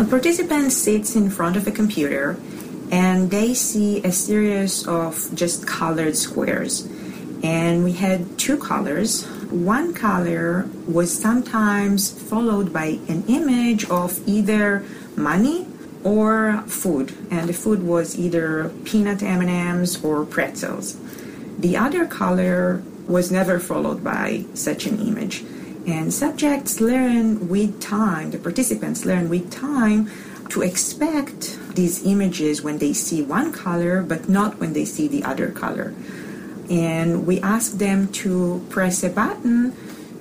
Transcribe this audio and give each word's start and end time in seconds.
A 0.00 0.04
participant 0.06 0.72
sits 0.72 1.14
in 1.14 1.28
front 1.28 1.58
of 1.58 1.66
a 1.66 1.70
computer 1.70 2.40
and 2.90 3.30
they 3.30 3.52
see 3.52 4.02
a 4.02 4.10
series 4.10 4.88
of 4.88 5.28
just 5.34 5.66
colored 5.66 6.16
squares. 6.16 6.88
And 7.42 7.84
we 7.84 7.92
had 7.92 8.38
two 8.38 8.56
colors. 8.56 9.26
One 9.50 9.92
color 9.92 10.70
was 10.88 11.12
sometimes 11.12 12.10
followed 12.10 12.72
by 12.72 12.98
an 13.12 13.24
image 13.28 13.90
of 13.90 14.26
either 14.26 14.86
money 15.16 15.66
or 16.02 16.64
food, 16.66 17.12
and 17.30 17.46
the 17.46 17.52
food 17.52 17.82
was 17.82 18.18
either 18.18 18.72
peanut 18.86 19.22
M&Ms 19.22 20.02
or 20.02 20.24
pretzels. 20.24 20.96
The 21.58 21.76
other 21.76 22.06
color 22.06 22.82
was 23.06 23.30
never 23.30 23.60
followed 23.60 24.02
by 24.02 24.46
such 24.54 24.86
an 24.86 24.98
image. 25.06 25.44
And 25.86 26.12
subjects 26.12 26.80
learn 26.80 27.48
with 27.48 27.80
time, 27.80 28.30
the 28.30 28.38
participants 28.38 29.04
learn 29.04 29.28
with 29.28 29.50
time 29.50 30.10
to 30.50 30.62
expect 30.62 31.58
these 31.74 32.04
images 32.04 32.62
when 32.62 32.78
they 32.78 32.92
see 32.92 33.22
one 33.22 33.52
color, 33.52 34.02
but 34.02 34.28
not 34.28 34.58
when 34.58 34.72
they 34.72 34.84
see 34.84 35.08
the 35.08 35.24
other 35.24 35.50
color. 35.50 35.94
And 36.68 37.26
we 37.26 37.40
ask 37.40 37.78
them 37.78 38.12
to 38.24 38.64
press 38.68 39.02
a 39.02 39.10
button 39.10 39.74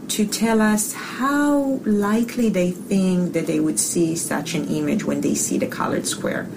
to 0.10 0.26
tell 0.26 0.62
us 0.62 0.94
how 0.94 1.80
likely 1.86 2.50
they 2.50 2.72
think 2.72 3.34
that 3.34 3.46
they 3.46 3.60
would 3.60 3.80
see 3.80 4.16
such 4.16 4.56
an 4.56 4.68
image 4.68 5.04
when 5.04 5.22
they 5.22 5.36
see 5.36 5.58
the 5.58 5.68
colored 5.68 6.08
square. 6.08 6.48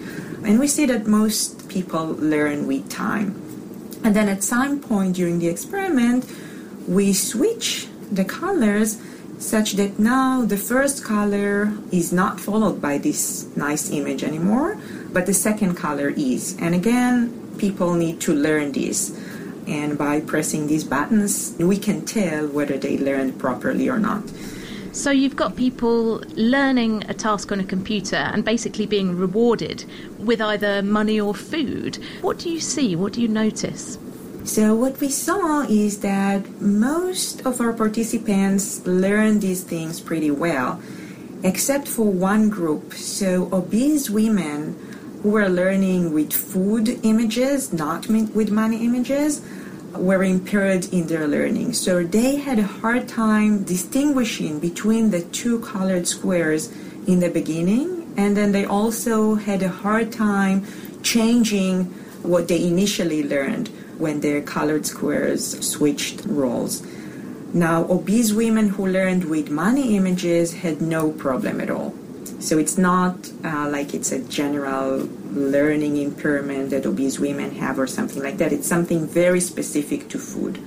And 0.45 0.59
we 0.59 0.67
see 0.67 0.87
that 0.87 1.07
most 1.07 1.69
people 1.69 2.17
learn 2.19 2.67
with 2.67 2.89
time. 2.89 3.37
And 4.05 4.17
then 4.17 4.29
at 4.29 4.43
some 4.43 4.81
point 4.81 5.17
during 5.17 5.39
the 5.39 5.49
experiment, 5.49 6.25
we 6.89 7.13
switch 7.13 7.89
the 8.13 8.25
colors 8.25 9.01
such 9.39 9.73
that 9.73 9.99
now 9.99 10.45
the 10.45 10.57
first 10.57 11.03
color 11.03 11.73
is 11.91 12.13
not 12.13 12.39
followed 12.39 12.81
by 12.81 12.99
this 12.99 13.49
nice 13.57 13.91
image 13.91 14.23
anymore, 14.23 14.79
but 15.13 15.27
the 15.27 15.35
second 15.35 15.75
color 15.75 16.11
is. 16.11 16.57
And 16.61 16.75
again, 16.75 17.55
people 17.59 17.95
need 17.95 18.21
to 18.21 18.35
learn 18.35 18.73
this. 18.73 19.19
And 19.67 19.97
by 19.97 20.21
pressing 20.21 20.67
these 20.67 20.85
buttons, 20.85 21.55
we 21.59 21.79
can 21.79 22.05
tell 22.05 22.49
whether 22.49 22.77
they 22.77 22.99
learned 22.99 23.39
properly 23.39 23.89
or 23.89 23.99
not. 23.99 24.23
So 24.93 25.11
you've 25.11 25.37
got 25.37 25.57
people 25.57 26.23
learning 26.35 27.05
a 27.09 27.15
task 27.15 27.51
on 27.51 27.61
a 27.61 27.65
computer 27.65 28.17
and 28.17 28.45
basically 28.45 28.85
being 28.85 29.17
rewarded 29.17 29.87
with 30.19 30.43
either 30.43 30.83
money 30.83 31.19
or 31.19 31.35
food. 31.35 31.99
What 32.21 32.39
do 32.39 32.51
you 32.51 32.61
see? 32.61 32.95
What 32.95 33.15
do 33.15 33.23
you 33.23 33.29
notice? 33.29 33.99
So, 34.45 34.75
what 34.75 34.99
we 35.01 35.09
saw 35.09 35.61
is 35.63 36.01
that 36.01 36.61
most 36.61 37.47
of 37.47 37.61
our 37.61 37.73
participants 37.73 38.85
learned 38.85 39.41
these 39.41 39.63
things 39.63 40.01
pretty 40.01 40.33
well, 40.33 40.81
except 41.45 41.87
for 41.87 42.11
one 42.11 42.51
group. 42.51 42.93
So, 42.93 43.49
obese 43.53 44.11
women 44.11 44.77
who 45.23 45.31
were 45.31 45.49
learning 45.49 46.13
with 46.13 46.33
food 46.33 46.99
images, 47.05 47.73
not 47.73 48.09
with 48.09 48.51
money 48.51 48.85
images, 48.85 49.43
were 49.95 50.25
impaired 50.25 50.93
in 50.93 51.07
their 51.07 51.29
learning. 51.29 51.75
So, 51.75 52.03
they 52.03 52.35
had 52.35 52.59
a 52.59 52.67
hard 52.67 53.07
time 53.07 53.63
distinguishing 53.63 54.59
between 54.59 55.13
the 55.13 55.23
two 55.23 55.61
colored 55.61 56.09
squares 56.09 56.69
in 57.07 57.21
the 57.21 57.31
beginning, 57.31 58.13
and 58.17 58.37
then 58.37 58.51
they 58.51 58.65
also 58.65 59.37
had 59.37 59.63
a 59.63 59.69
hard 59.69 60.11
time 60.11 60.67
changing 61.05 61.85
what 62.25 62.49
they 62.49 62.67
initially 62.67 63.23
learned 63.23 63.71
when 63.99 64.21
their 64.21 64.41
colored 64.41 64.87
squares 64.87 65.67
switched 65.67 66.25
roles. 66.27 66.83
Now, 67.55 67.85
obese 67.91 68.33
women 68.33 68.71
who 68.71 68.87
learned 68.87 69.25
with 69.25 69.51
money 69.51 69.97
images 69.97 70.55
had 70.55 70.81
no 70.81 71.13
problem 71.13 71.61
at 71.61 71.71
all. 71.71 71.95
So 72.41 72.59
it's 72.59 72.79
not 72.79 73.31
uh, 73.45 73.69
like 73.69 73.95
it's 73.95 74.11
a 74.11 74.19
general 74.19 75.09
learning 75.33 75.97
impairment 75.97 76.71
that 76.71 76.87
obese 76.87 77.19
women 77.19 77.53
have 77.57 77.79
or 77.79 77.87
something 77.87 78.23
like 78.23 78.39
that. 78.39 78.53
It's 78.53 78.67
something 78.67 79.07
very 79.07 79.41
specific 79.41 80.09
to 80.09 80.19
food. 80.19 80.59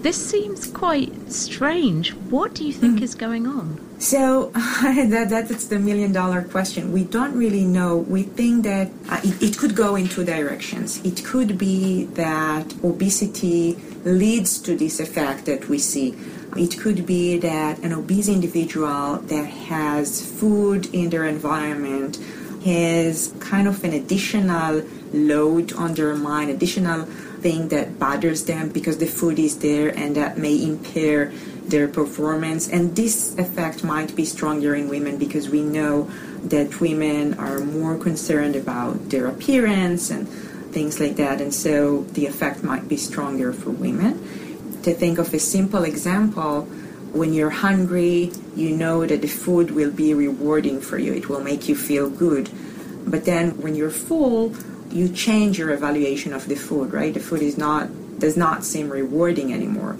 This 0.00 0.16
seems 0.16 0.66
quite 0.66 1.32
strange. 1.32 2.14
What 2.30 2.54
do 2.54 2.64
you 2.64 2.72
think 2.72 3.00
mm. 3.00 3.02
is 3.02 3.16
going 3.16 3.46
on? 3.48 3.80
So 3.98 4.46
that, 4.82 5.26
that's 5.28 5.66
the 5.66 5.78
million 5.80 6.12
dollar 6.12 6.42
question. 6.42 6.92
We 6.92 7.02
don't 7.02 7.36
really 7.36 7.64
know. 7.64 7.96
We 7.96 8.22
think 8.22 8.62
that 8.64 8.90
uh, 9.08 9.20
it, 9.24 9.42
it 9.42 9.58
could 9.58 9.74
go 9.74 9.96
in 9.96 10.06
two 10.06 10.24
directions. 10.24 11.04
It 11.04 11.24
could 11.24 11.58
be 11.58 12.04
that 12.14 12.72
obesity 12.84 13.76
leads 14.04 14.60
to 14.60 14.76
this 14.76 15.00
effect 15.00 15.46
that 15.46 15.68
we 15.68 15.78
see. 15.78 16.14
It 16.56 16.78
could 16.78 17.04
be 17.04 17.38
that 17.38 17.80
an 17.80 17.92
obese 17.92 18.28
individual 18.28 19.16
that 19.16 19.46
has 19.46 20.24
food 20.38 20.94
in 20.94 21.10
their 21.10 21.26
environment 21.26 22.18
has 22.64 23.32
kind 23.40 23.68
of 23.68 23.82
an 23.84 23.92
additional 23.92 24.82
load 25.12 25.72
on 25.72 25.94
their 25.94 26.14
mind, 26.14 26.50
additional 26.50 27.04
thing 27.40 27.68
that 27.68 27.98
bothers 27.98 28.44
them 28.44 28.68
because 28.70 28.98
the 28.98 29.06
food 29.06 29.38
is 29.38 29.58
there 29.58 29.96
and 29.96 30.16
that 30.16 30.38
may 30.38 30.62
impair 30.62 31.32
their 31.66 31.86
performance. 31.86 32.68
And 32.68 32.96
this 32.96 33.36
effect 33.38 33.84
might 33.84 34.16
be 34.16 34.24
stronger 34.24 34.74
in 34.74 34.88
women 34.88 35.18
because 35.18 35.48
we 35.48 35.62
know 35.62 36.10
that 36.44 36.80
women 36.80 37.34
are 37.34 37.60
more 37.60 37.96
concerned 37.96 38.56
about 38.56 39.10
their 39.10 39.26
appearance 39.26 40.10
and 40.10 40.28
things 40.72 41.00
like 41.00 41.16
that. 41.16 41.40
And 41.40 41.54
so 41.54 42.02
the 42.14 42.26
effect 42.26 42.62
might 42.62 42.88
be 42.88 42.96
stronger 42.96 43.52
for 43.52 43.70
women. 43.70 44.18
To 44.82 44.94
think 44.94 45.18
of 45.18 45.32
a 45.34 45.38
simple 45.38 45.84
example, 45.84 46.68
when 47.12 47.32
you're 47.32 47.50
hungry, 47.50 48.32
you 48.54 48.76
know 48.76 49.06
that 49.06 49.22
the 49.22 49.28
food 49.28 49.70
will 49.70 49.90
be 49.90 50.14
rewarding 50.14 50.80
for 50.80 50.98
you, 50.98 51.12
it 51.14 51.28
will 51.28 51.42
make 51.42 51.68
you 51.68 51.74
feel 51.74 52.10
good. 52.10 52.50
But 53.06 53.24
then 53.24 53.60
when 53.62 53.74
you're 53.74 53.90
full, 53.90 54.54
you 54.90 55.08
change 55.08 55.58
your 55.58 55.70
evaluation 55.70 56.32
of 56.32 56.46
the 56.48 56.54
food, 56.54 56.92
right? 56.92 57.12
The 57.12 57.20
food 57.20 57.42
is 57.42 57.56
not 57.56 57.88
does 58.18 58.36
not 58.36 58.64
seem 58.64 58.90
rewarding 58.90 59.52
anymore. 59.52 59.96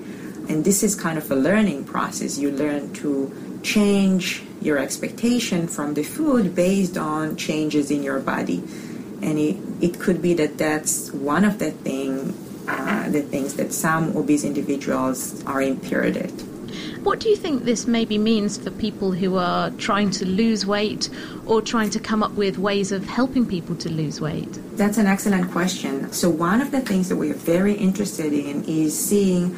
And 0.48 0.64
this 0.64 0.82
is 0.82 0.94
kind 0.94 1.18
of 1.18 1.30
a 1.30 1.36
learning 1.36 1.84
process. 1.84 2.38
You 2.38 2.50
learn 2.50 2.92
to 2.94 3.32
change 3.62 4.42
your 4.60 4.78
expectation 4.78 5.68
from 5.68 5.94
the 5.94 6.02
food 6.02 6.54
based 6.54 6.96
on 6.96 7.36
changes 7.36 7.90
in 7.90 8.02
your 8.02 8.18
body. 8.18 8.58
And 9.22 9.38
it, 9.38 9.56
it 9.80 10.00
could 10.00 10.20
be 10.20 10.34
that 10.34 10.58
that's 10.58 11.12
one 11.12 11.44
of 11.44 11.58
the 11.58 11.70
thing, 11.70 12.34
uh, 12.66 13.08
the 13.10 13.22
things 13.22 13.54
that 13.54 13.72
some 13.72 14.16
obese 14.16 14.42
individuals 14.42 15.44
are 15.44 15.62
impaired 15.62 16.16
at. 16.16 16.47
What 17.02 17.20
do 17.20 17.28
you 17.28 17.36
think 17.36 17.64
this 17.64 17.86
maybe 17.86 18.18
means 18.18 18.58
for 18.58 18.70
people 18.70 19.12
who 19.12 19.36
are 19.36 19.70
trying 19.70 20.10
to 20.12 20.26
lose 20.26 20.66
weight 20.66 21.08
or 21.46 21.62
trying 21.62 21.90
to 21.90 22.00
come 22.00 22.22
up 22.22 22.32
with 22.32 22.58
ways 22.58 22.92
of 22.92 23.06
helping 23.06 23.46
people 23.46 23.76
to 23.76 23.88
lose 23.88 24.20
weight? 24.20 24.48
That's 24.76 24.98
an 24.98 25.06
excellent 25.06 25.50
question. 25.50 26.12
So, 26.12 26.28
one 26.28 26.60
of 26.60 26.70
the 26.70 26.80
things 26.80 27.08
that 27.08 27.16
we 27.16 27.30
are 27.30 27.34
very 27.34 27.74
interested 27.74 28.32
in 28.32 28.64
is 28.64 28.98
seeing 28.98 29.50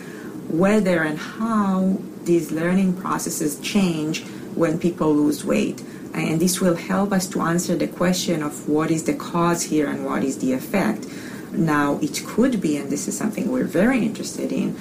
whether 0.49 1.03
and 1.03 1.19
how 1.19 1.99
these 2.25 2.51
learning 2.51 2.95
processes 2.95 3.59
change 3.61 4.23
when 4.55 4.79
people 4.79 5.15
lose 5.15 5.45
weight. 5.45 5.83
And 6.13 6.41
this 6.41 6.61
will 6.61 6.77
help 6.77 7.13
us 7.13 7.27
to 7.29 7.41
answer 7.41 7.77
the 7.77 7.87
question 7.87 8.43
of 8.43 8.69
what 8.69 8.91
is 8.91 9.05
the 9.05 9.15
cause 9.15 9.63
here 9.63 9.89
and 9.89 10.05
what 10.05 10.25
is 10.25 10.39
the 10.39 10.53
effect. 10.53 11.07
Now, 11.53 11.99
it 12.03 12.23
could 12.27 12.61
be, 12.61 12.77
and 12.77 12.91
this 12.91 13.09
is 13.09 13.17
something 13.17 13.51
we're 13.51 13.65
very 13.65 14.05
interested 14.05 14.53
in, 14.53 14.77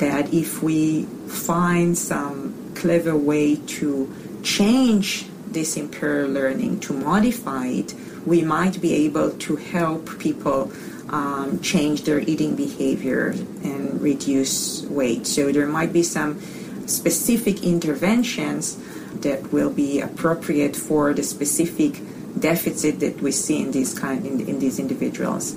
that 0.00 0.32
if 0.32 0.62
we 0.62 1.04
find 1.28 1.96
some 1.96 2.72
clever 2.74 3.14
way 3.14 3.56
to 3.56 4.12
change 4.42 5.26
this 5.46 5.76
impaired 5.76 6.30
learning, 6.30 6.80
to 6.80 6.92
modify 6.92 7.66
it, 7.66 7.94
we 8.24 8.42
might 8.42 8.80
be 8.80 8.94
able 9.06 9.30
to 9.32 9.56
help 9.56 10.18
people 10.18 10.72
um, 11.10 11.60
change 11.60 12.04
their 12.04 12.20
eating 12.20 12.56
behavior 12.56 13.28
and 13.62 14.00
reduce 14.00 14.82
weight. 14.86 15.26
So 15.26 15.52
there 15.52 15.66
might 15.66 15.92
be 15.92 16.02
some 16.02 16.40
specific 16.86 17.62
interventions 17.62 18.78
that 19.20 19.52
will 19.52 19.70
be 19.70 20.00
appropriate 20.00 20.76
for 20.76 21.12
the 21.12 21.22
specific 21.22 22.00
deficit 22.38 23.00
that 23.00 23.20
we 23.20 23.32
see 23.32 23.60
in 23.60 23.70
these 23.72 23.98
kind 23.98 24.24
in, 24.24 24.40
in 24.48 24.58
these 24.60 24.78
individuals. 24.78 25.56